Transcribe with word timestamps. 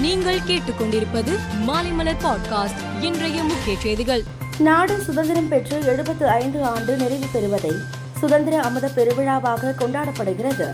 நீங்கள் 0.00 0.38
கேட்டுக்கொண்டிருப்பது 0.38 1.32
மாலைமலர் 1.66 2.20
பாட்காஸ்ட் 2.22 2.80
இன்றைய 3.00 3.42
முக்கிய 3.42 3.76
செய்திகள். 3.78 4.22
நாடு 4.58 4.98
சுதந்திரம் 4.98 5.48
பெற்று 5.48 5.84
எழுபத்து 5.86 6.28
ஐந்து 6.28 6.64
ஆண்டு 6.64 6.96
நிறைவு 6.96 7.26
பெறுவதை 7.32 7.72
சுதந்திர 8.18 8.60
அமுத 8.60 8.90
பெருவிழாவாக 8.96 9.74
கொண்டாடப்படுகிறது. 9.74 10.70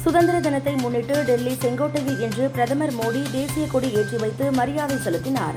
சுதந்திர 0.00 0.40
தினத்தை 0.40 0.74
முன்னிட்டு 0.74 1.22
டெல்லி 1.22 1.52
செங்கோட்டையில் 1.52 2.20
இன்று 2.20 2.48
பிரதமர் 2.48 2.94
மோடி 2.94 3.22
தேசிய 3.32 3.66
கொடி 3.66 3.92
ஏற்றி 3.92 4.16
வைத்து 4.16 4.52
மரியாதை 4.52 4.96
செலுத்தினார். 4.96 5.54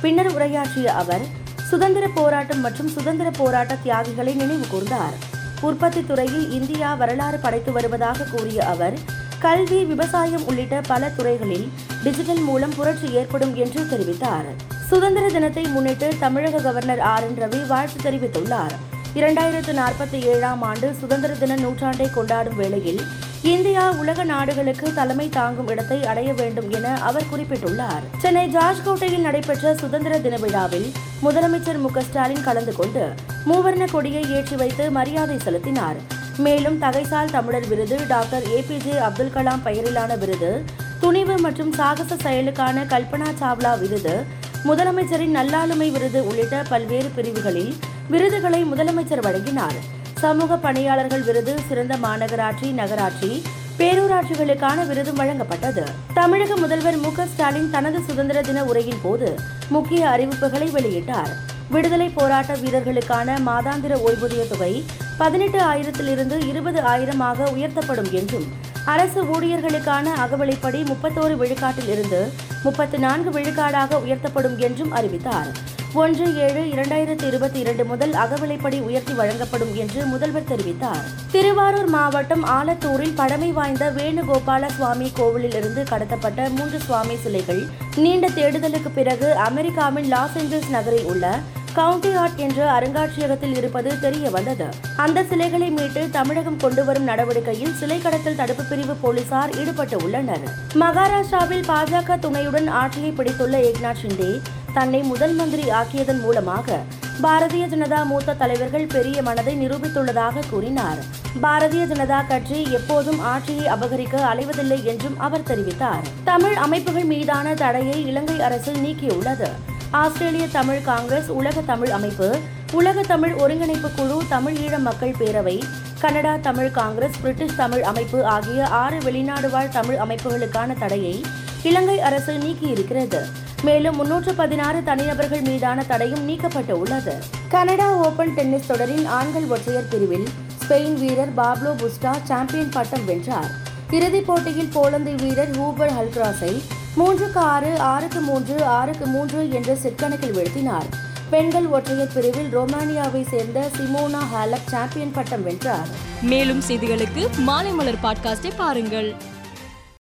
பின்னர் 0.00 0.32
உரையாற்றிய 0.34 0.92
அவர் 0.92 1.26
சுதந்திர 1.68 2.08
போராட்டம் 2.14 2.60
மற்றும் 2.60 2.88
சுதந்திர 2.88 3.30
போராட்ட 3.30 3.76
தியாகிகளை 3.84 4.34
நினைவு 4.34 4.66
கூர்ந்தார். 4.72 5.16
உற்பத்தி 5.60 6.06
துறையில் 6.06 6.50
இந்தியா 6.50 6.94
வரலாறு 6.94 7.38
படைத்து 7.38 7.72
வருவதாக 7.72 8.24
கூறிய 8.24 8.64
அவர் 8.64 8.98
கல்வி 9.44 9.78
விவசாயம் 9.84 10.44
உள்ளிட்ட 10.46 10.80
பல 10.90 11.08
துறைகளில் 11.16 11.64
டிஜிட்டல் 12.04 12.40
மூலம் 12.46 12.72
புரட்சி 12.76 13.08
ஏற்படும் 13.18 13.52
என்று 13.64 13.80
தெரிவித்தார். 13.90 14.48
சுதந்திர 14.90 15.24
தினத்தை 15.34 15.64
முன்னிட்டு 15.74 16.08
தமிழக 16.22 16.62
கவர்னர் 16.66 17.02
ஆர் 17.10 17.24
என் 17.26 17.36
ரவி 17.42 17.60
வாழ்த்து 17.66 17.98
தெரிவித்துள்ளார். 18.06 18.74
இரண்டாயிரத்து 19.18 19.74
நாற்பத்தி 19.80 20.18
ஏழாம் 20.32 20.62
ஆண்டு 20.62 20.88
சுதந்திர 21.00 21.34
தின 21.34 21.58
நூற்றாண்டை 21.64 22.08
கொண்டாடும் 22.14 22.56
வேளையில் 22.56 23.02
இந்தியா 23.42 23.84
உலக 24.02 24.24
நாடுகளுக்கு 24.24 24.86
தலைமை 24.94 25.28
தாங்கும் 25.28 25.68
இடத்தை 25.68 26.00
அடைய 26.12 26.32
வேண்டும் 26.40 26.70
என 26.70 26.96
அவர் 27.10 27.30
குறிப்பிட்டுள்ளார். 27.32 28.04
சென்னை 28.18 28.48
ஜார்ஜ்கோட்டையில் 28.56 29.26
நடைபெற்ற 29.28 29.74
சுதந்திர 29.84 30.18
தின 30.18 30.36
விழாவில் 30.36 30.90
முதலமைச்சர் 31.22 31.82
மு 31.86 31.90
க 31.90 32.08
ஸ்டாலின் 32.08 32.46
கலந்து 32.48 32.74
கொண்டு 32.80 33.06
மூவர்ண 33.50 33.84
கொடியை 33.90 34.24
ஏற்றி 34.38 34.56
வைத்து 34.56 34.86
மரியாதை 34.90 35.38
செலுத்தினார். 35.38 36.00
மேலும் 36.38 36.80
தகைசால் 36.80 37.30
தமிழர் 37.30 37.68
விருது 37.68 38.06
டாக்டர் 38.06 38.42
ஏபிஜே 38.42 38.98
அப்துல் 38.98 39.32
கலாம் 39.34 39.62
பெயரிலான 39.64 40.18
விருது 40.18 40.64
துணிவு 41.00 41.38
மற்றும் 41.38 41.72
சாகச 41.72 42.14
செயலுக்கான 42.14 42.86
கல்பனா 42.86 43.28
சாவ்லா 43.40 43.78
விருது 43.78 44.24
முதலமைச்சரின் 44.64 45.36
நல்லாளுமை 45.36 45.90
விருது 45.90 46.26
உள்ளிட்ட 46.26 46.62
பல்வேறு 46.68 47.08
பிரிவுகளில் 47.08 47.74
விருதுகளை 48.08 48.64
முதலமைச்சர் 48.64 49.20
வழங்கினார். 49.20 49.74
சமூக 50.18 50.56
பணியாளர்கள் 50.56 51.22
விருது 51.22 51.54
சிறந்த 51.68 51.96
மாநகராட்சி 51.96 52.72
நகராட்சி 52.72 53.42
பேரூராட்சிகளுக்கான 53.78 54.86
விருதும் 54.86 55.18
வழங்கப்பட்டது. 55.18 55.84
தமிழக 56.14 56.56
முதல்வர் 56.56 56.96
மு 56.96 57.10
ஸ்டாலின் 57.26 57.70
தனது 57.70 58.00
சுதந்திர 58.00 58.40
தின 58.40 58.64
உரையின் 58.64 59.02
போது 59.02 59.34
முக்கிய 59.68 60.08
அறிவிப்புகளை 60.08 60.70
வெளியிட்டார். 60.70 61.32
விடுதலை 61.70 62.08
போராட்ட 62.08 62.54
வீரர்களுக்கான 62.54 63.38
மாதாந்திர 63.46 63.96
ஓய்வூதிய 63.96 64.48
தொகை 64.48 64.84
பதினெட்டு 65.18 65.58
ஆயிரத்திலிருந்து 65.60 66.46
இருபது 66.46 66.80
ஆயிரமாக 66.80 67.48
உயர்த்தப்படும் 67.50 68.10
என்றும் 68.12 68.46
அரசு 68.84 69.20
ஊழியர்களுக்கான 69.24 70.06
அகவலைப்படி 70.24 70.80
முப்பத்தோரு 70.90 71.34
விழுக்காட்டில் 71.42 71.88
இருந்து 71.88 72.32
முப்பத்தி 72.62 72.98
நான்கு 72.98 73.30
விழுக்காடாக 73.30 74.00
உயர்த்தப்படும் 74.04 74.56
என்றும் 74.56 74.90
அறிவித்தார். 74.90 75.48
ஒன்று 75.92 76.26
ஏழு 76.36 76.60
இரண்டாயிரத்தி 76.60 77.24
இருபத்தி 77.26 77.58
இரண்டு 77.58 77.84
முதல் 77.84 78.12
அகவிலைப்படி 78.12 78.82
உயர்த்தி 78.82 79.12
வழங்கப்படும் 79.12 79.74
என்று 79.74 80.06
முதல்வர் 80.06 80.48
தெரிவித்தார். 80.48 81.04
திருவாரூர் 81.32 81.88
மாவட்டம் 81.88 82.44
ஆலத்தூரில் 82.46 83.14
பழமை 83.14 83.52
வாய்ந்த 83.52 83.90
வேணுகோபால 83.90 84.66
சுவாமி 84.66 85.10
கோவிலில் 85.14 85.54
இருந்து 85.54 85.82
கடத்தப்பட்ட 85.82 86.48
மூன்று 86.48 86.80
சுவாமி 86.80 87.16
சிலைகள் 87.16 87.62
நீண்ட 87.96 88.28
தேடுதலுக்கு 88.28 88.92
பிறகு 88.94 89.34
அமெரிக்காவின் 89.34 90.08
லாஸ் 90.08 90.38
ஏஞ்சல்ஸ் 90.38 90.70
நகரில் 90.70 91.04
உள்ள 91.04 91.38
கவுண்டி 91.74 92.14
ஆர்ட் 92.14 92.36
என்ற 92.36 92.72
அருங்காட்சியகத்தில் 92.72 93.56
இருப்பது 93.56 94.00
தெரிய 94.00 94.30
வந்தது. 94.30 94.66
அந்த 94.96 95.24
சிலைகளை 95.24 95.70
மீட்டு 95.70 96.10
தமிழகம் 96.10 96.56
கொண்டு 96.56 96.84
வரும் 96.84 97.02
நடவடிக்கையில் 97.02 97.74
சிலை 97.74 98.02
கடத்தல் 98.02 98.36
தடுப்பு 98.36 98.62
பிரிவு 98.62 98.94
போலீசார் 98.94 99.50
ஈடுபட்டு 99.58 99.96
உள்ளனர். 100.04 100.44
மகாராஷ்டிராவில் 100.74 101.66
பாஜக 101.70 102.18
துணையுடன் 102.18 102.68
ஆட்சியை 102.68 103.10
பிடித்துள்ள 103.10 103.58
ஏக்நாத் 103.70 104.00
ஷிண்டே 104.02 104.40
தன்னை 104.72 105.00
முதல் 105.02 105.34
மந்திரி 105.34 105.70
ஆக்கியதன் 105.70 106.20
மூலமாக 106.20 106.78
பாரதிய 107.22 107.64
ஜனதா 107.74 108.04
மூத்த 108.04 108.34
தலைவர்கள் 108.34 108.86
பெரிய 108.86 109.22
மனதை 109.22 109.66
நிரூபித்துள்ளதாக 109.66 110.42
கூறினார். 110.50 110.98
பாரதிய 111.42 111.84
ஜனதா 111.92 112.26
கட்சி 112.26 112.62
எப்போதும் 112.72 113.20
ஆட்சியை 113.20 113.66
அபகரிக்க 113.66 114.24
அலைவதில்லை 114.32 114.82
என்றும் 114.82 115.20
அவர் 115.20 115.48
தெரிவித்தார். 115.50 116.08
தமிழ் 116.24 116.54
அமைப்புகள் 116.54 117.04
மீதான 117.04 117.54
தடையை 117.54 118.06
இலங்கை 118.06 118.40
அரசு 118.40 118.72
நீக்கியுள்ளது. 118.72 119.50
ஆஸ்திரேலிய 119.98 120.46
தமிழ் 120.48 120.80
காங்கிரஸ் 120.82 121.28
உலக 121.28 121.60
தமிழ் 121.60 121.90
அமைப்பு 121.90 122.28
உலக 122.72 123.02
தமிழ் 123.02 123.32
ஒருங்கிணைப்பு 123.32 123.88
குழு 123.90 124.16
தமிழ் 124.28 124.54
ஈழ 124.54 124.78
மக்கள் 124.78 125.12
பேரவை 125.20 125.54
Canada 126.00 126.32
Tamil 126.46 126.70
Congress 126.70 127.18
British 127.20 127.54
Tamil 127.56 127.82
அமைப்பு 127.82 128.26
ஆகிய 128.26 128.66
ஆறு 128.80 128.98
வெளிநாடு 129.02 129.50
வாழ் 129.50 129.68
தமிழ் 129.68 129.96
அமைப்புகளுக்கான 129.96 130.78
தடையை 130.78 131.14
இலங்கை 131.62 132.00
அரசு 132.00 132.32
நீக்கியிருக்கிறது. 132.32 133.20
மேலும் 133.62 133.96
முன்னூற்று 133.96 134.34
பதினாறு 134.34 134.82
தனிநபர்கள் 134.82 135.40
மீதான 135.40 135.84
தடையும் 135.84 136.28
நீக்கப்பட்டு 136.28 136.72
உள்ளது 136.82 137.14
கனடா 137.48 137.88
ஓபன் 138.06 138.34
டென்னிஸ் 138.34 138.66
தொடரின் 138.66 139.06
ஆண்கள் 139.18 139.48
ஒற்றையர் 139.48 139.90
பிரிவில் 139.90 140.28
ஸ்பெயின் 140.62 140.96
வீரர் 141.02 141.34
பாப்லோ 141.36 141.72
புஸ்டா 141.82 142.14
சாம்பியன் 142.22 142.72
பட்டம் 142.72 143.04
வென்றார். 143.04 143.50
இறுதிப் 143.90 144.26
போட்டியில் 144.26 144.72
போலந்து 144.72 145.12
வீரர் 145.14 145.52
ஹூபர் 145.58 145.94
ஹல்க்ராஸை 145.98 146.54
மூன்றுக்கு 146.96 147.38
ஆறு 147.38 147.78
ஆறுக்கு 147.78 148.20
மூன்று 148.20 148.64
ஆறுக்கு 148.64 149.06
மூன்று 149.06 149.50
என்ற 149.50 149.74
செட் 149.74 149.96
கணக்கில் 149.96 150.34
வீழ்த்தினார். 150.34 150.86
பெண்கள் 151.30 151.66
ஒற்றையர் 151.66 152.12
பிரிவில் 152.14 152.58
ரோமானியாவை 152.58 153.28
சேர்ந்த 153.28 153.70
சிமோனா 153.76 154.18
ஹாலப் 154.34 154.68
சாம்பியன் 154.68 155.12
பட்டம் 155.12 155.42
வென்றார். 155.42 155.88
மேலும் 156.22 156.62
செய்திகளுக்கு 156.68 157.38
மாலை 157.38 157.72
மலர் 157.72 157.98
பாட்காஸ்டை 158.02 158.50
பாருங்கள். 158.56 159.14